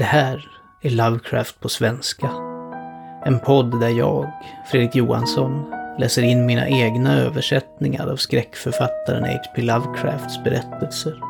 [0.00, 0.48] Det här
[0.82, 2.30] är Lovecraft på svenska.
[3.24, 4.30] En podd där jag,
[4.70, 5.64] Fredrik Johansson,
[5.98, 9.62] läser in mina egna översättningar av skräckförfattaren H.P.
[9.62, 11.20] Lovecrafts berättelser.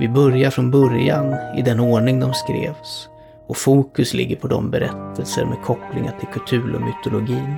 [0.00, 3.08] Vi börjar från början i den ordning de skrevs
[3.46, 7.54] och fokus ligger på de berättelser med kopplingar till Cthulhu-mytologin.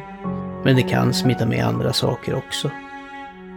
[0.64, 2.71] Men det kan smita med andra saker också.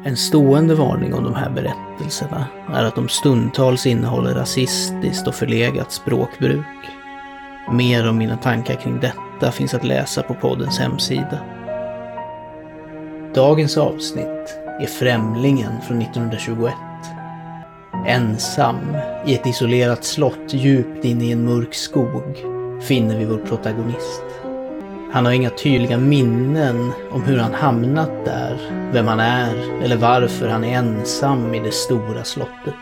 [0.05, 5.91] En stående varning om de här berättelserna är att de stundtals innehåller rasistiskt och förlegat
[5.91, 6.65] språkbruk.
[7.71, 11.39] Mer om mina tankar kring detta finns att läsa på poddens hemsida.
[13.35, 16.73] Dagens avsnitt är Främlingen från 1921.
[18.07, 22.37] Ensam i ett isolerat slott djupt inne i en mörk skog
[22.81, 24.23] finner vi vår protagonist.
[25.11, 28.57] Han har inga tydliga minnen om hur han hamnat där,
[28.93, 32.75] vem han är eller varför han är ensam i det stora slottet.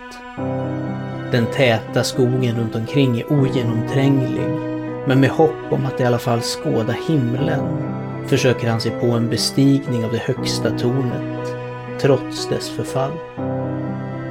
[1.31, 4.72] Den täta skogen runt omkring är ogenomtränglig,
[5.07, 7.93] men med hopp om att i alla fall skåda himlen
[8.27, 11.55] försöker han sig på en bestigning av det högsta tornet,
[12.01, 13.11] trots dess förfall.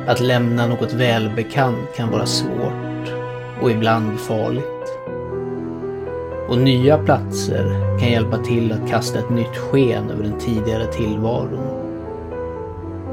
[0.06, 3.12] Att lämna något välbekant kan vara svårt
[3.62, 4.98] och ibland farligt.
[6.48, 11.83] Och nya platser kan hjälpa till att kasta ett nytt sken över den tidigare tillvaron.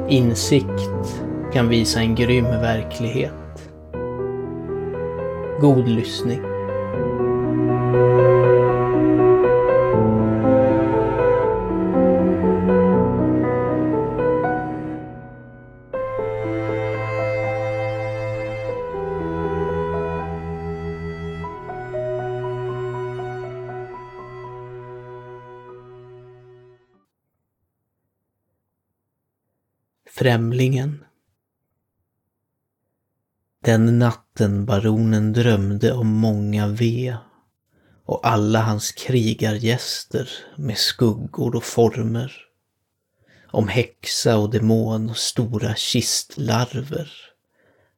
[0.09, 0.89] Insikt
[1.53, 3.33] kan visa en grym verklighet.
[5.61, 6.48] God lyssning.
[30.19, 31.03] Främlingen.
[33.63, 37.17] Den natten baronen drömde om många ve
[38.05, 42.33] och alla hans krigargäster med skuggor och former.
[43.51, 47.11] Om häxa och demon och stora kistlarver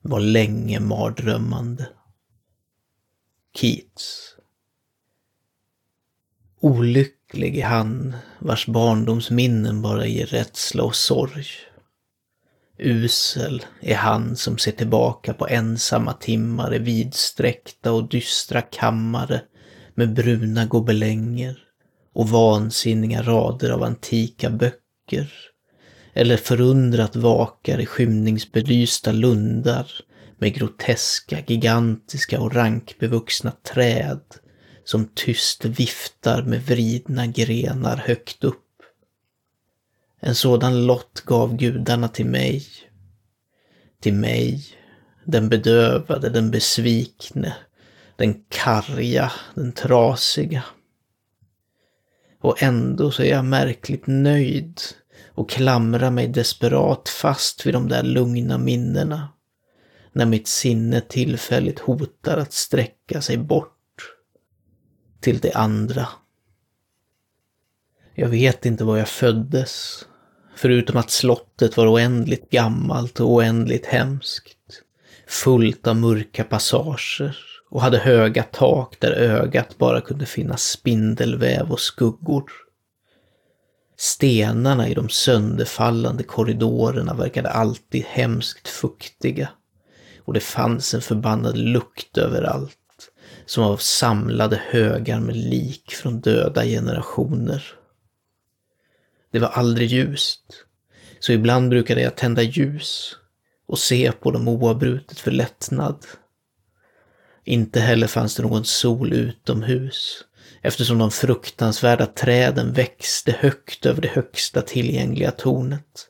[0.02, 1.90] var länge mardrömmande.
[3.56, 4.36] Keats.
[6.60, 11.48] Olycklig är han vars barndomsminnen bara ger rädsla och sorg.
[12.82, 19.42] Usel är han som ser tillbaka på ensamma timmar i vidsträckta och dystra kammare
[19.96, 21.58] med bruna gobelänger
[22.14, 25.34] och vansinniga rader av antika böcker.
[26.14, 29.92] Eller förundrat vakar i skymningsbelysta lundar
[30.38, 34.22] med groteska, gigantiska och rankbevuxna träd
[34.84, 38.71] som tyst viftar med vridna grenar högt upp.
[40.24, 42.66] En sådan lott gav gudarna till mig.
[44.00, 44.64] Till mig,
[45.26, 47.56] den bedövade, den besvikne,
[48.16, 50.64] den karga, den trasiga.
[52.42, 54.82] Och ändå så är jag märkligt nöjd
[55.28, 59.30] och klamrar mig desperat fast vid de där lugna minnena.
[60.14, 63.78] När mitt sinne tillfälligt hotar att sträcka sig bort
[65.20, 66.08] till det andra.
[68.16, 70.06] Jag vet inte var jag föddes
[70.62, 74.58] Förutom att slottet var oändligt gammalt och oändligt hemskt.
[75.28, 77.38] Fullt av mörka passager
[77.70, 82.52] och hade höga tak där ögat bara kunde finna spindelväv och skuggor.
[83.98, 89.50] Stenarna i de sönderfallande korridorerna verkade alltid hemskt fuktiga
[90.26, 92.78] och det fanns en förbannad lukt överallt,
[93.46, 97.81] som av samlade högar med lik från döda generationer.
[99.32, 100.42] Det var aldrig ljust.
[101.20, 103.16] Så ibland brukade jag tända ljus
[103.68, 106.06] och se på dem oavbrutet för lättnad.
[107.46, 110.24] Inte heller fanns det någon sol utomhus
[110.62, 116.08] eftersom de fruktansvärda träden växte högt över det högsta tillgängliga tornet.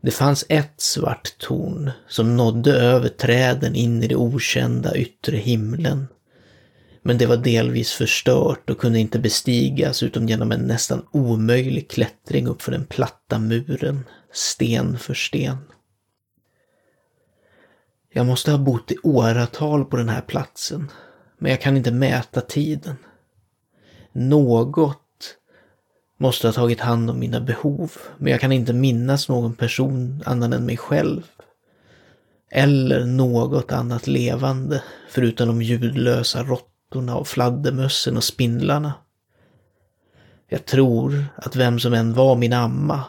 [0.00, 6.06] Det fanns ett svart torn som nådde över träden in i det okända yttre himlen
[7.06, 12.46] men det var delvis förstört och kunde inte bestigas utom genom en nästan omöjlig klättring
[12.46, 15.56] uppför den platta muren, sten för sten.
[18.12, 20.90] Jag måste ha bott i åratal på den här platsen,
[21.38, 22.96] men jag kan inte mäta tiden.
[24.12, 25.36] Något
[26.18, 30.52] måste ha tagit hand om mina behov, men jag kan inte minnas någon person annan
[30.52, 31.22] än mig själv.
[32.50, 38.94] Eller något annat levande, förutom de ljudlösa råttorna råttorna och fladdermössen och spindlarna.
[40.48, 43.04] Jag tror att vem som än var min amma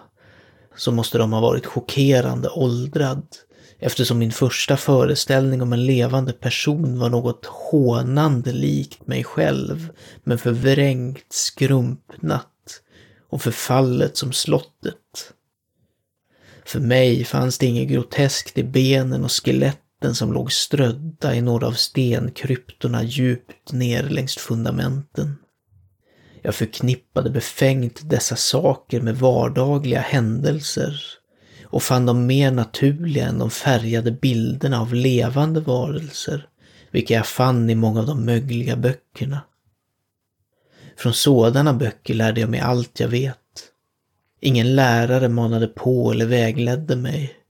[0.75, 3.27] så måste de ha varit chockerande åldrad
[3.79, 9.89] eftersom min första föreställning om en levande person var något hånande likt mig själv,
[10.23, 12.81] men förvrängt, skrumpnat
[13.29, 15.33] och förfallet som slottet.
[16.65, 19.31] För mig fanns det inget groteskt i benen och
[19.97, 25.37] vatten som låg strödda i några av stenkryptorna djupt ner längs fundamenten.
[26.41, 31.01] Jag förknippade befängt dessa saker med vardagliga händelser
[31.65, 36.47] och fann dem mer naturliga än de färgade bilderna av levande varelser,
[36.91, 39.41] vilka jag fann i många av de mögliga böckerna.
[40.97, 43.37] Från sådana böcker lärde jag mig allt jag vet.
[44.41, 47.46] Ingen lärare manade på eller vägledde mig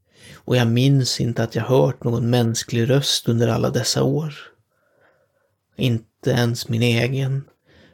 [0.48, 4.34] och jag minns inte att jag hört någon mänsklig röst under alla dessa år.
[5.76, 7.44] Inte ens min egen.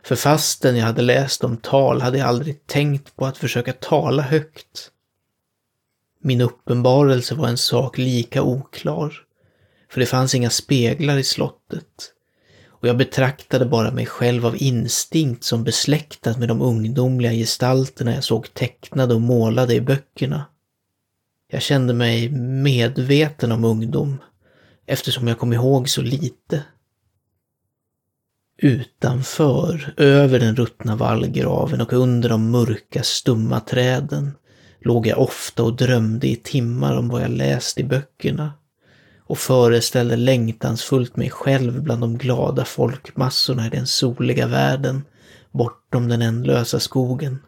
[0.03, 4.21] För fastän jag hade läst om tal hade jag aldrig tänkt på att försöka tala
[4.21, 4.91] högt.
[6.21, 9.13] Min uppenbarelse var en sak lika oklar,
[9.89, 12.11] för det fanns inga speglar i slottet.
[12.67, 18.23] Och jag betraktade bara mig själv av instinkt som besläktad med de ungdomliga gestalterna jag
[18.23, 20.45] såg tecknade och målade i böckerna.
[21.53, 24.17] Jag kände mig medveten om ungdom,
[24.85, 26.63] eftersom jag kom ihåg så lite.
[28.57, 34.31] Utanför, över den ruttna vallgraven och under de mörka stumma träden
[34.81, 38.53] låg jag ofta och drömde i timmar om vad jag läst i böckerna
[39.19, 45.03] och föreställde längtansfullt mig själv bland de glada folkmassorna i den soliga världen
[45.51, 47.39] bortom den ändlösa skogen.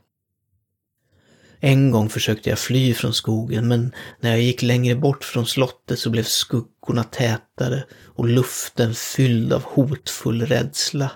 [1.59, 5.99] En gång försökte jag fly från skogen, men när jag gick längre bort från slottet
[5.99, 11.11] så blev skuggorna tätare och luften fylld av hotfull rädsla.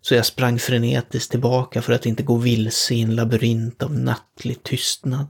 [0.00, 4.62] Så jag sprang frenetiskt tillbaka för att inte gå vilse i en labyrint av nattlig
[4.62, 5.28] tystnad.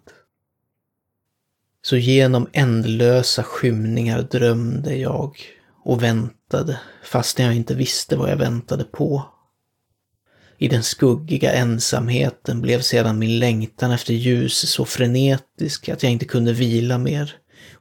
[1.83, 5.37] Så genom ändlösa skymningar drömde jag
[5.85, 9.25] och väntade, fastän jag inte visste vad jag väntade på.
[10.63, 16.25] I den skuggiga ensamheten blev sedan min längtan efter ljus så frenetisk att jag inte
[16.25, 17.35] kunde vila mer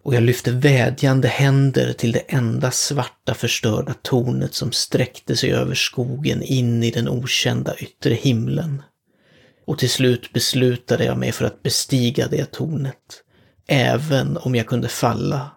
[0.03, 5.75] och jag lyfte vädjande händer till det enda svarta förstörda tornet som sträckte sig över
[5.75, 8.81] skogen in i den okända yttre himlen.
[9.65, 13.23] Och till slut beslutade jag mig för att bestiga det tornet,
[13.67, 15.51] även om jag kunde falla,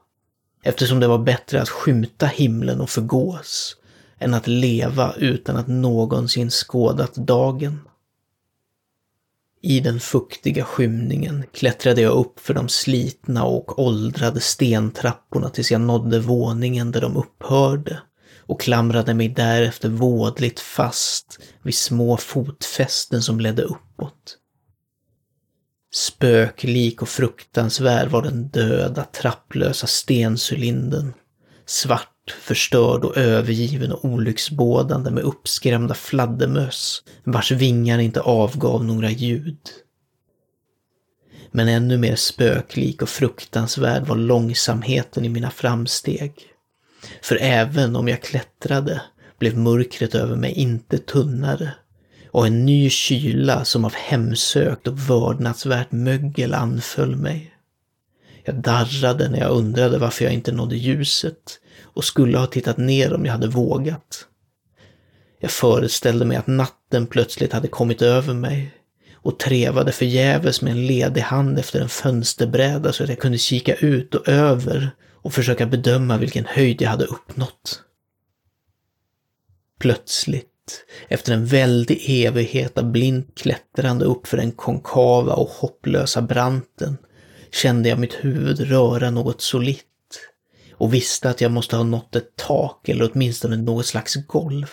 [0.63, 3.77] eftersom det var bättre att skymta himlen och förgås
[4.23, 7.81] än att leva utan att någonsin skådat dagen.
[9.63, 15.81] I den fuktiga skymningen klättrade jag upp för de slitna och åldrade stentrapporna tills jag
[15.81, 18.03] nådde våningen där de upphörde
[18.47, 24.39] och klamrade mig därefter vådligt fast vid små fotfästen som ledde uppåt.
[25.95, 31.13] Spöklik och fruktansvärd var den döda, trapplösa stencylindern.
[31.67, 39.59] Svart förstörd och övergiven och olycksbådande med uppskrämda fladdermöss vars vingar inte avgav några ljud.
[41.51, 46.35] Men ännu mer spöklik och fruktansvärd var långsamheten i mina framsteg.
[47.23, 49.03] För även om jag klättrade
[49.39, 51.75] blev mörkret över mig inte tunnare
[52.31, 57.55] och en ny kyla som av hemsökt och vördnadsvärt mögel anföll mig.
[58.45, 61.59] Jag darrade när jag undrade varför jag inte nådde ljuset
[61.95, 64.27] och skulle ha tittat ner om jag hade vågat.
[65.41, 68.75] Jag föreställde mig att natten plötsligt hade kommit över mig
[69.15, 73.75] och trevade förgäves med en ledig hand efter en fönsterbräda så att jag kunde kika
[73.75, 77.83] ut och över och försöka bedöma vilken höjd jag hade uppnått.
[79.81, 86.99] Plötsligt, efter en väldig evighet av blint klättrande uppför den konkava och hopplösa branten,
[87.53, 89.85] kände jag mitt huvud röra något solitt
[90.83, 94.67] och visste att jag måste ha nått ett tak eller åtminstone något slags golv.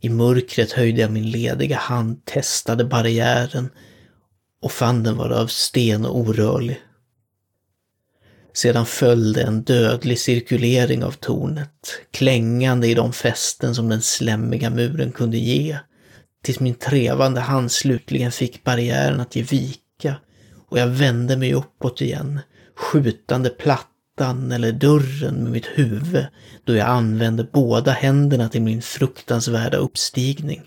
[0.00, 3.70] I mörkret höjde jag min lediga hand, testade barriären
[4.62, 6.80] och fann den vara av sten och orörlig.
[8.52, 15.12] Sedan följde en dödlig cirkulering av tornet, klängande i de fästen som den slämmiga muren
[15.12, 15.78] kunde ge,
[16.42, 20.16] tills min trevande hand slutligen fick barriären att ge vika
[20.68, 22.40] och jag vände mig uppåt igen,
[22.76, 26.26] skjutande platt mattan eller dörren med mitt huvud
[26.64, 30.62] då jag använde båda händerna till min fruktansvärda uppstigning.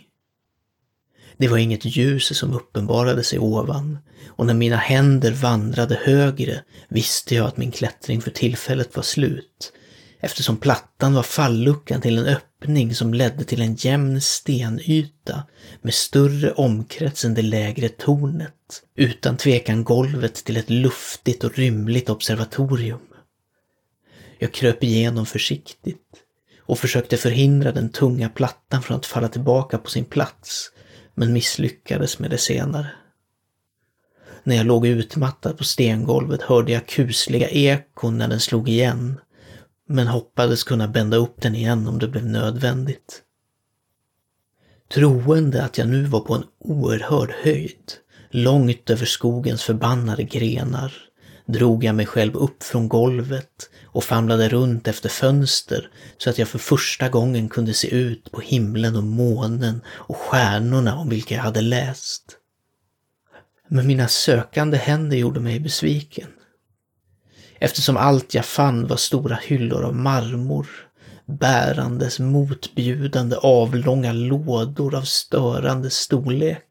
[1.37, 7.35] Det var inget ljus som uppenbarade sig ovan och när mina händer vandrade högre visste
[7.35, 9.73] jag att min klättring för tillfället var slut.
[10.21, 15.43] eftersom plattan var falluckan till en öppning som ledde till en jämn stenyta
[15.81, 18.83] med större omkrets än det lägre tornet.
[18.95, 22.99] Utan tvekan golvet till ett luftigt och rymligt observatorium.
[24.41, 26.23] Jag kröp igenom försiktigt
[26.59, 30.71] och försökte förhindra den tunga plattan från att falla tillbaka på sin plats,
[31.15, 32.91] men misslyckades med det senare.
[34.43, 39.19] När jag låg utmattad på stengolvet hörde jag kusliga ekon när den slog igen,
[39.87, 43.23] men hoppades kunna bända upp den igen om det blev nödvändigt.
[44.93, 47.93] Troende att jag nu var på en oerhörd höjd,
[48.29, 51.08] långt över skogens förbannade grenar,
[51.51, 56.47] drog jag mig själv upp från golvet och famlade runt efter fönster så att jag
[56.47, 61.41] för första gången kunde se ut på himlen och månen och stjärnorna om vilka jag
[61.41, 62.37] hade läst.
[63.67, 66.27] Men mina sökande händer gjorde mig besviken.
[67.59, 70.67] Eftersom allt jag fann var stora hyllor av marmor,
[71.25, 76.65] bärandes motbjudande avlånga lådor av störande storlek.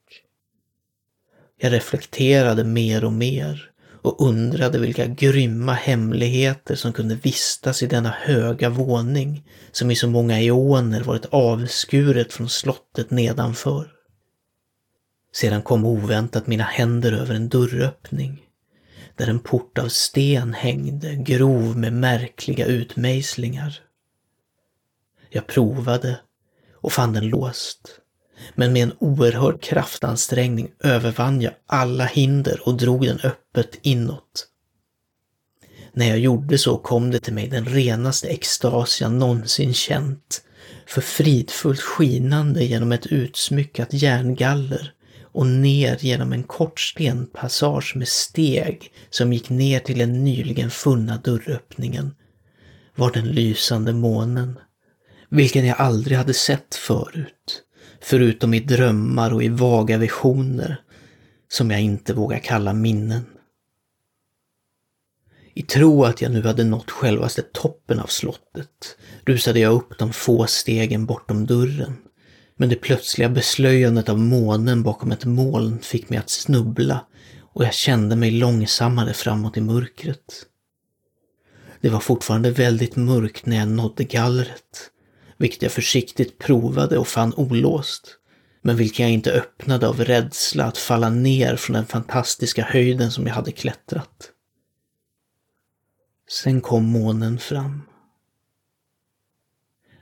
[1.61, 3.71] Jag reflekterade mer och mer
[4.09, 10.09] och undrade vilka grymma hemligheter som kunde vistas i denna höga våning som i så
[10.09, 13.93] många eoner varit avskuret från slottet nedanför.
[15.33, 18.43] Sedan kom oväntat mina händer över en dörröppning
[19.17, 23.81] där en port av sten hängde, grov med märkliga utmejslingar.
[25.31, 26.21] Jag provade
[26.75, 28.01] och fann den låst.
[28.55, 34.47] Men med en oerhörd kraftansträngning övervann jag alla hinder och drog den öppet inåt.
[35.93, 40.43] När jag gjorde så kom det till mig den renaste extas jag någonsin känt.
[40.87, 44.93] För fridfullt skinande genom ett utsmyckat järngaller
[45.33, 51.17] och ner genom en kort stenpassage med steg som gick ner till den nyligen funna
[51.17, 52.15] dörröppningen
[52.97, 54.59] var den lysande månen,
[55.29, 57.63] vilken jag aldrig hade sett förut
[58.01, 60.83] förutom i drömmar och i vaga visioner
[61.49, 63.25] som jag inte vågar kalla minnen.
[65.55, 70.13] I tro att jag nu hade nått självaste toppen av slottet rusade jag upp de
[70.13, 71.97] få stegen bortom dörren.
[72.57, 77.07] Men det plötsliga beslöjandet av månen bakom ett moln fick mig att snubbla
[77.41, 80.47] och jag kände mig långsammare framåt i mörkret.
[81.81, 84.91] Det var fortfarande väldigt mörkt när jag nådde gallret
[85.39, 88.19] vilket jag försiktigt provade och fann olåst,
[88.63, 93.27] men vilket jag inte öppnade av rädsla att falla ner från den fantastiska höjden som
[93.27, 94.33] jag hade klättrat.
[96.31, 97.83] Sen kom månen fram.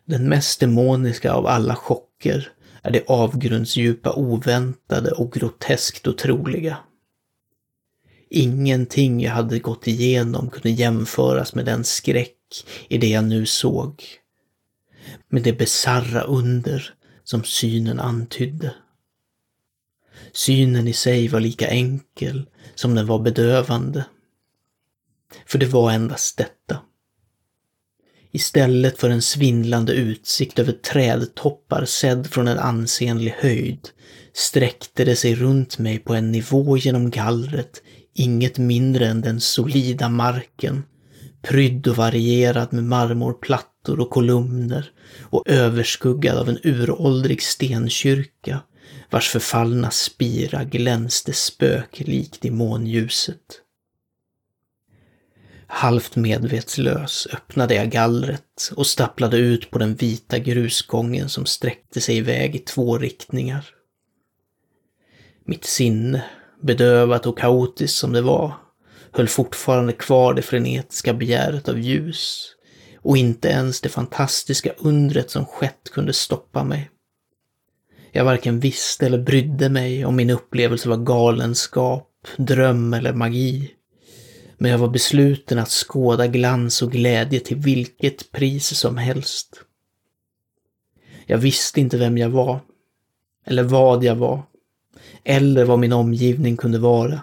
[0.05, 2.53] Den mest demoniska av alla chocker
[2.83, 6.77] är det avgrundsdjupa oväntade och groteskt otroliga.
[8.31, 12.33] Ingenting jag hade gått igenom kunde jämföras med den skräck
[12.89, 14.03] i det jag nu såg
[15.29, 16.95] med det bizarra under
[17.25, 18.75] som synen antydde.
[20.33, 24.05] Synen i sig var lika enkel som den var bedövande.
[25.47, 26.81] För det var endast detta.
[28.33, 33.89] Istället för en svindlande utsikt över trädtoppar sedd från en ansenlig höjd
[34.33, 37.83] sträckte det sig runt mig på en nivå genom gallret
[38.15, 40.83] inget mindre än den solida marken,
[41.49, 48.61] prydd och varierad med marmorplattor och kolumner och överskuggad av en uråldrig stenkyrka
[49.11, 53.63] vars förfallna spira glänste spöklikt i månljuset.
[55.67, 62.17] Halvt medvetslös öppnade jag gallret och stapplade ut på den vita grusgången som sträckte sig
[62.17, 63.67] iväg i två riktningar.
[65.45, 66.25] Mitt sinne,
[66.63, 68.55] bedövat och kaotiskt som det var,
[69.17, 72.53] höll fortfarande kvar det frenetiska begäret av ljus
[72.99, 76.91] och inte ens det fantastiska undret som skett kunde stoppa mig.
[78.13, 83.71] Jag varken visste eller brydde mig om min upplevelse var galenskap, dröm eller magi.
[84.59, 89.61] Men jag var besluten att skåda glans och glädje till vilket pris som helst.
[91.27, 92.61] Jag visste inte vem jag var,
[93.47, 94.43] eller vad jag var,
[95.25, 97.21] eller vad min omgivning kunde vara.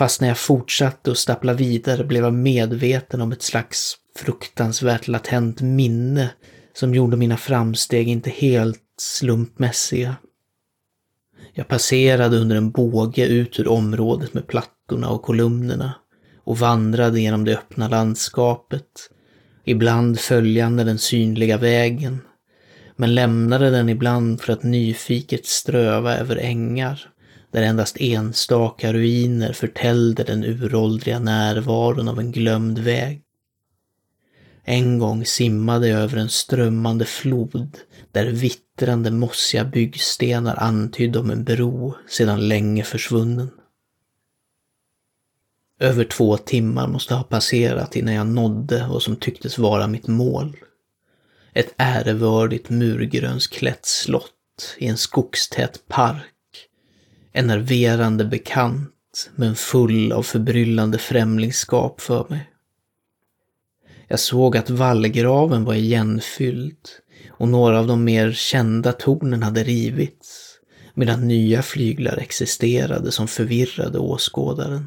[0.00, 5.60] Fast när jag fortsatte att stappla vidare blev jag medveten om ett slags fruktansvärt latent
[5.60, 6.30] minne
[6.74, 10.16] som gjorde mina framsteg inte helt slumpmässiga.
[11.52, 15.94] Jag passerade under en båge ut ur området med plattorna och kolumnerna
[16.44, 19.10] och vandrade genom det öppna landskapet,
[19.64, 22.18] ibland följande den synliga vägen,
[22.96, 27.10] men lämnade den ibland för att nyfiket ströva över ängar
[27.50, 33.22] där endast enstaka ruiner förtällde den uråldriga närvaron av en glömd väg.
[34.64, 37.78] En gång simmade jag över en strömmande flod
[38.12, 43.50] där vittrande mossiga byggstenar antydde om en bro sedan länge försvunnen.
[45.78, 50.56] Över två timmar måste ha passerat innan jag nådde vad som tycktes vara mitt mål.
[51.52, 56.39] Ett ärevördigt murgrönsklätt slott i en skogstät park.
[57.32, 62.50] Enerverande bekant, men full av förbryllande främlingskap för mig.
[64.08, 66.88] Jag såg att vallgraven var igenfylld
[67.28, 70.58] och några av de mer kända tornen hade rivits,
[70.94, 74.86] medan nya flyglar existerade som förvirrade åskådaren.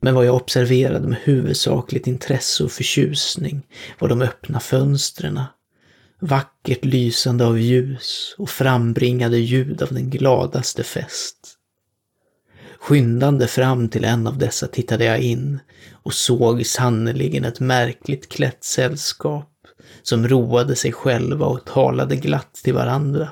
[0.00, 3.66] Men vad jag observerade med huvudsakligt intresse och förtjusning
[3.98, 5.40] var de öppna fönstren,
[6.20, 11.54] vackert lysande av ljus och frambringade ljud av den gladaste fest.
[12.80, 15.60] Skyndande fram till en av dessa tittade jag in
[15.92, 19.52] och såg sannerligen ett märkligt klätt sällskap
[20.02, 23.28] som roade sig själva och talade glatt till varandra.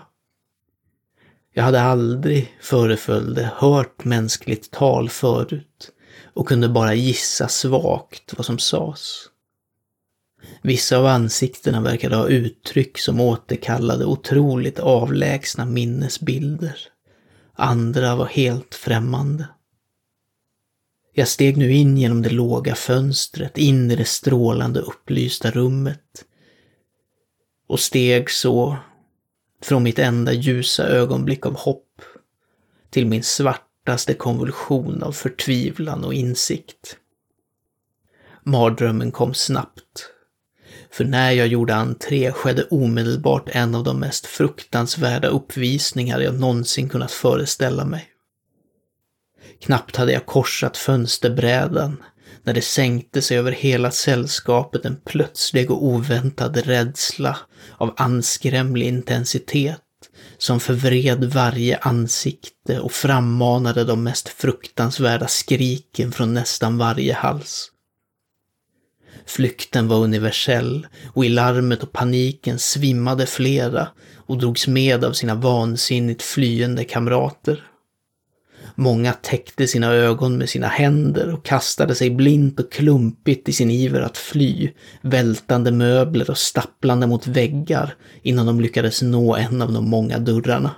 [1.55, 5.91] Jag hade aldrig, föreföll det, hört mänskligt tal förut
[6.35, 9.29] och kunde bara gissa svagt vad som sades.
[10.63, 16.79] Vissa av ansiktena verkade ha uttryck som återkallade otroligt avlägsna minnesbilder.
[17.55, 19.49] Andra var helt främmande.
[21.15, 26.25] Jag steg nu in genom det låga fönstret, in i det strålande upplysta rummet.
[27.67, 28.77] Och steg så
[29.63, 32.03] från mitt enda ljusa ögonblick av hopp
[32.91, 36.97] till min svartaste konvulsion av förtvivlan och insikt.
[38.43, 40.11] Mardrömmen kom snabbt.
[40.97, 46.89] För när jag gjorde entré skedde omedelbart en av de mest fruktansvärda uppvisningar jag någonsin
[46.89, 48.09] kunnat föreställa mig.
[49.63, 52.03] Knappt hade jag korsat fönsterbrädan
[52.43, 57.39] när det sänkte sig över hela sällskapet en plötslig och oväntad rädsla
[57.77, 59.81] av anskrämlig intensitet
[60.39, 67.73] som förvred varje ansikte och frammanade de mest fruktansvärda skriken från nästan varje hals.
[69.27, 75.35] Flykten var universell och i larmet och paniken svimmade flera och drogs med av sina
[75.35, 77.65] vansinnigt flyende kamrater.
[78.75, 83.71] Många täckte sina ögon med sina händer och kastade sig blint och klumpigt i sin
[83.71, 89.73] iver att fly, vältande möbler och stapplande mot väggar innan de lyckades nå en av
[89.73, 90.71] de många dörrarna.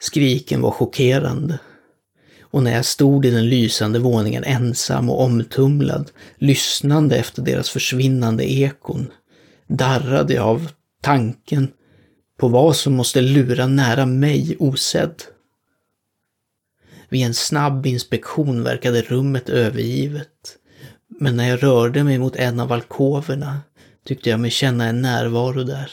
[0.00, 1.58] Skriken var chockerande.
[2.50, 8.52] Och när jag stod i den lysande våningen ensam och omtumlad, lyssnande efter deras försvinnande
[8.52, 9.10] ekon,
[9.66, 10.70] darrade jag av
[11.02, 11.68] tanken
[12.38, 15.22] på vad som måste lura nära mig osedd.
[17.08, 20.56] Vid en snabb inspektion verkade rummet övergivet.
[21.20, 23.60] Men när jag rörde mig mot en av alkoverna
[24.06, 25.90] tyckte jag mig känna en närvaro där.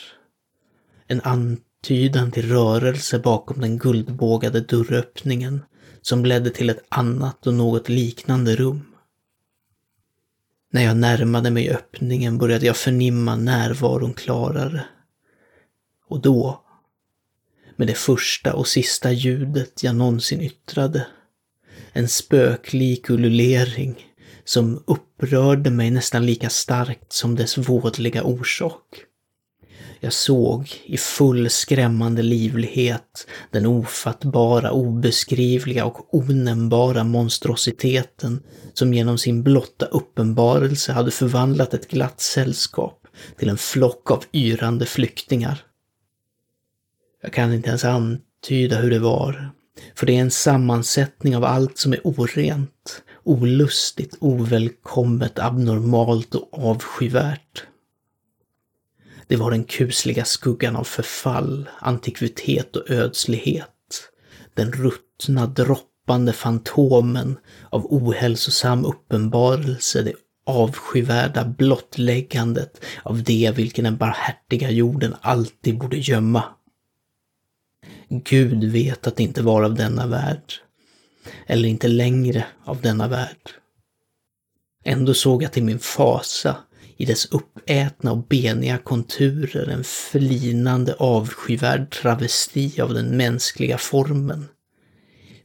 [1.08, 5.62] En antydan till rörelse bakom den guldbågade dörröppningen
[6.08, 8.96] som ledde till ett annat och något liknande rum.
[10.72, 14.86] När jag närmade mig öppningen började jag förnimma närvaron klarare.
[16.08, 16.64] Och då
[17.76, 21.08] med det första och sista ljudet jag någonsin yttrade.
[21.94, 24.06] En spöklik ululering
[24.44, 29.06] som upprörde mig nästan lika starkt som dess vådliga orsak.
[30.06, 39.44] Jag såg i full skrämmande livlighet den ofattbara, obeskrivliga och onämnbara monstrositeten som genom sin
[39.44, 45.66] blotta uppenbarelse hade förvandlat ett glatt sällskap till en flock av yrande flyktingar.
[47.22, 49.52] Jag kan inte ens antyda hur det var.
[49.96, 57.66] För det är en sammansättning av allt som är orent, olustigt, ovälkommet, abnormalt och avskyvärt.
[59.28, 63.70] Det var den kusliga skuggan av förfall, antikvitet och ödslighet.
[64.54, 67.38] Den ruttna, droppande fantomen
[67.70, 70.14] av ohälsosam uppenbarelse, det
[70.46, 76.44] avskyvärda blottläggandet av det vilken den barmhärtiga jorden alltid borde gömma.
[78.10, 80.54] Gud vet att det inte var av denna värld.
[81.48, 83.52] Eller inte längre av denna värld.
[84.84, 86.58] Ändå såg jag till min fasa
[86.98, 94.48] i dess uppätna och beniga konturer en flinande avskyvärd travesti av den mänskliga formen.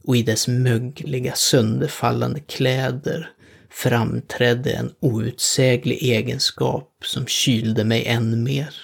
[0.03, 3.29] Och i dess mögliga sönderfallande kläder
[3.69, 8.75] framträdde en outsäglig egenskap som kylde mig än mer.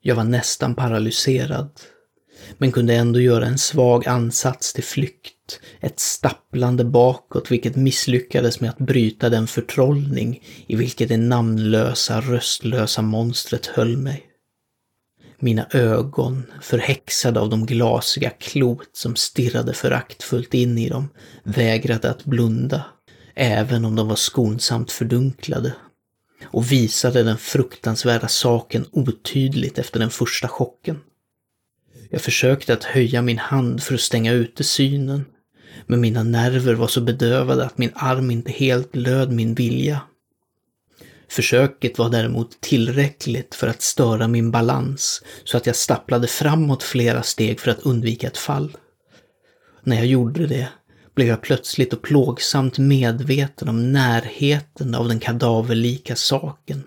[0.00, 1.70] Jag var nästan paralyserad
[2.58, 8.70] men kunde ändå göra en svag ansats till flykt, ett stapplande bakåt vilket misslyckades med
[8.70, 14.26] att bryta den förtrollning i vilket det namnlösa, röstlösa monstret höll mig.
[15.38, 21.08] Mina ögon, förhäxade av de glasiga klot som stirrade föraktfullt in i dem,
[21.44, 22.84] vägrade att blunda,
[23.34, 25.72] även om de var skonsamt fördunklade,
[26.44, 31.00] och visade den fruktansvärda saken otydligt efter den första chocken.
[32.12, 35.24] Jag försökte att höja min hand för att stänga ute synen,
[35.86, 40.00] men mina nerver var så bedövade att min arm inte helt löd min vilja.
[41.28, 47.22] Försöket var däremot tillräckligt för att störa min balans så att jag stapplade framåt flera
[47.22, 48.76] steg för att undvika ett fall.
[49.82, 50.68] När jag gjorde det
[51.14, 56.82] blev jag plötsligt och plågsamt medveten om närheten av den kadaverlika saken,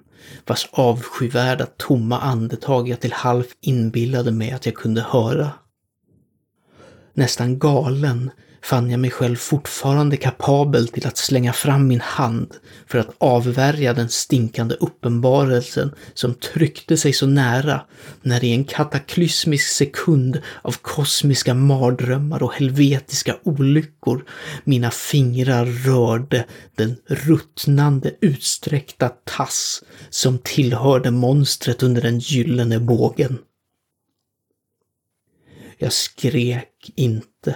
[0.45, 5.51] vars avskyvärda tomma andetag jag till halvt inbillade mig att jag kunde höra.
[7.13, 8.31] Nästan galen
[8.65, 12.53] fann jag mig själv fortfarande kapabel till att slänga fram min hand
[12.87, 17.81] för att avvärja den stinkande uppenbarelsen som tryckte sig så nära
[18.21, 24.25] när i en kataklysmisk sekund av kosmiska mardrömmar och helvetiska olyckor
[24.63, 33.37] mina fingrar rörde den ruttnande utsträckta tass som tillhörde monstret under den gyllene bågen.
[35.77, 37.55] Jag skrek inte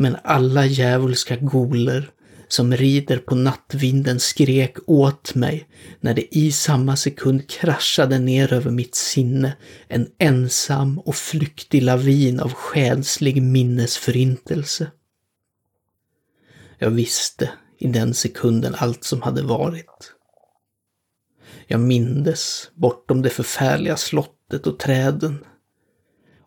[0.00, 2.10] men alla djävulska goler
[2.48, 5.68] som rider på nattvinden skrek åt mig
[6.00, 9.56] när det i samma sekund kraschade ner över mitt sinne
[9.88, 14.90] en ensam och flyktig lavin av själslig minnesförintelse.
[16.78, 20.12] Jag visste i den sekunden allt som hade varit.
[21.66, 25.44] Jag mindes bortom det förfärliga slottet och träden,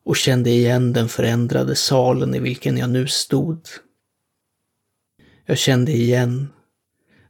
[0.05, 3.67] och kände igen den förändrade salen i vilken jag nu stod.
[5.45, 6.49] Jag kände igen,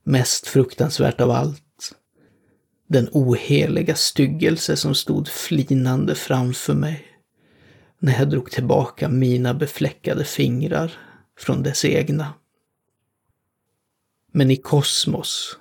[0.03, 1.95] mest fruktansvärt av allt,
[2.87, 7.05] den oheliga styggelse som stod flinande framför mig
[7.99, 10.91] när jag drog tillbaka mina befläckade fingrar
[11.39, 12.33] från dess egna.
[14.31, 15.57] Men i kosmos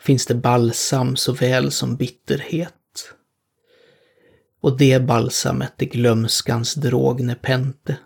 [0.00, 2.75] finns det balsam såväl som bitterhet
[4.60, 7.96] och det balsamet är glömskans drog nepente.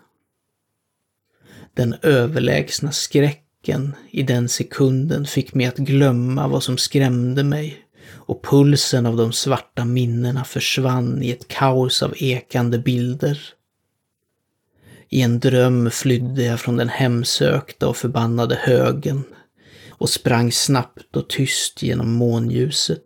[1.73, 8.43] Den överlägsna skräcken i den sekunden fick mig att glömma vad som skrämde mig och
[8.43, 13.39] pulsen av de svarta minnena försvann i ett kaos av ekande bilder.
[15.09, 19.23] I en dröm flydde jag från den hemsökta och förbannade högen
[19.89, 23.03] och sprang snabbt och tyst genom månljuset.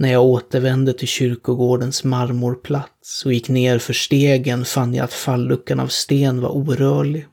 [0.00, 5.80] När jag återvände till kyrkogårdens marmorplats och gick ner för stegen fann jag att falluckan
[5.80, 7.26] av sten var orörlig.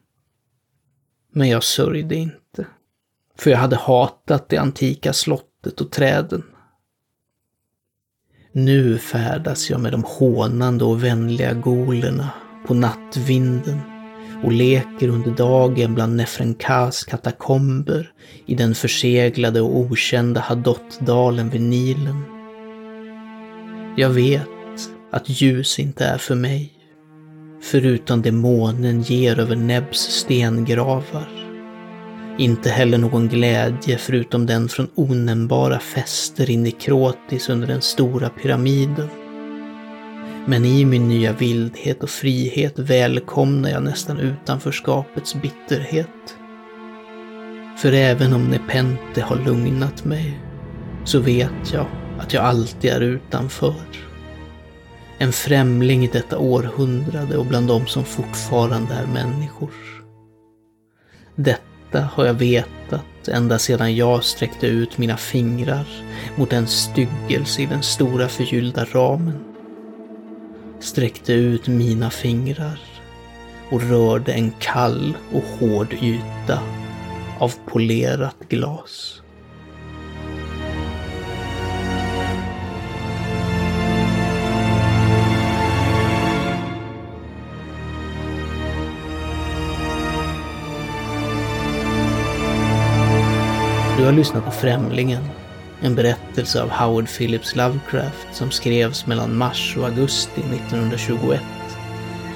[1.33, 2.67] Men jag sörjde inte,
[3.37, 6.43] för jag hade hatat det antika slottet och träden.
[8.51, 12.29] Nu färdas jag med de hånande och vänliga golerna
[12.67, 13.79] på nattvinden
[14.43, 18.11] och leker under dagen bland Nefrenkas katakomber
[18.45, 22.36] i den förseglade och okända Hadottdalen vid Nilen.
[23.99, 26.73] Jag vet att ljus inte är för mig,
[27.61, 31.29] förutom det månen ger över Nebs stengravar.
[32.37, 38.29] Inte heller någon glädje förutom den från onämnbara fester in i Krotis under den stora
[38.29, 39.09] pyramiden.
[40.45, 46.37] Men i min nya vildhet och frihet välkomnar jag nästan utanförskapets bitterhet.
[47.77, 50.39] För även om Nepente har lugnat mig,
[51.05, 51.85] så vet jag
[52.19, 53.83] att jag alltid är utanför.
[55.17, 59.71] En främling i detta århundrade och bland de som fortfarande är människor.
[61.35, 65.87] Detta har jag vetat ända sedan jag sträckte ut mina fingrar
[66.35, 69.39] mot en styggelse i den stora förgyllda ramen.
[70.79, 72.79] Sträckte ut mina fingrar
[73.69, 76.59] och rörde en kall och hård yta
[77.39, 79.21] av polerat glas.
[94.07, 95.23] Har lyssnat på Främlingen,
[95.81, 101.41] en berättelse av Howard Phillips Lovecraft som skrevs mellan mars och augusti 1921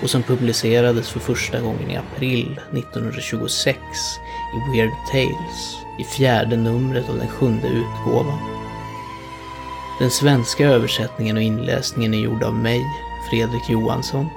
[0.03, 3.79] och som publicerades för första gången i april 1926
[4.55, 8.39] i Weird Tales, i fjärde numret av den sjunde utgåvan.
[9.99, 12.81] Den svenska översättningen och inläsningen är gjord av mig,
[13.29, 14.27] Fredrik Johansson.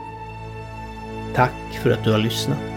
[1.34, 2.73] Tack för att du har lyssnat.